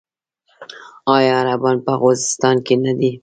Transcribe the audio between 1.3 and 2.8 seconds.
عربان په خوزستان کې